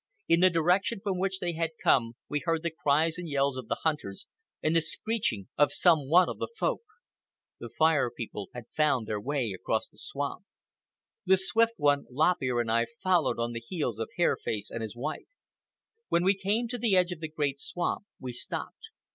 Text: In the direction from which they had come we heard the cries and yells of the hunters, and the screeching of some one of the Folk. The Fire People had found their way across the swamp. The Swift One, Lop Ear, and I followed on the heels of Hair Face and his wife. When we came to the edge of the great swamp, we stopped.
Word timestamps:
In 0.27 0.39
the 0.39 0.49
direction 0.49 0.99
from 0.99 1.19
which 1.19 1.37
they 1.37 1.53
had 1.53 1.73
come 1.83 2.13
we 2.27 2.39
heard 2.43 2.63
the 2.63 2.71
cries 2.71 3.19
and 3.19 3.29
yells 3.29 3.55
of 3.55 3.67
the 3.67 3.81
hunters, 3.83 4.25
and 4.63 4.75
the 4.75 4.81
screeching 4.81 5.47
of 5.59 5.71
some 5.71 6.09
one 6.09 6.27
of 6.27 6.39
the 6.39 6.47
Folk. 6.57 6.81
The 7.59 7.69
Fire 7.69 8.09
People 8.09 8.49
had 8.55 8.67
found 8.75 9.05
their 9.05 9.21
way 9.21 9.51
across 9.53 9.87
the 9.89 9.99
swamp. 9.99 10.43
The 11.27 11.37
Swift 11.37 11.73
One, 11.77 12.05
Lop 12.11 12.37
Ear, 12.41 12.61
and 12.61 12.71
I 12.71 12.87
followed 13.03 13.37
on 13.37 13.51
the 13.51 13.59
heels 13.59 13.99
of 13.99 14.09
Hair 14.17 14.37
Face 14.43 14.71
and 14.71 14.81
his 14.81 14.95
wife. 14.95 15.27
When 16.09 16.23
we 16.23 16.33
came 16.35 16.67
to 16.69 16.79
the 16.79 16.95
edge 16.95 17.11
of 17.11 17.19
the 17.19 17.29
great 17.29 17.59
swamp, 17.59 18.05
we 18.19 18.33
stopped. 18.33 18.87